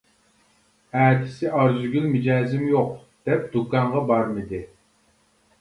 ئەتىسى 1.01 1.51
ئارزۇگۈل 1.59 2.07
مىجەزىم 2.15 2.63
يوق، 2.71 2.97
دەپ 3.29 3.47
دۇكانغا 3.57 4.03
بارمىدى. 4.15 4.65